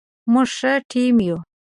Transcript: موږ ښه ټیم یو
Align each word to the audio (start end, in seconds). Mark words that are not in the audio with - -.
موږ 0.31 0.47
ښه 0.57 0.71
ټیم 0.89 1.17
یو 1.27 1.37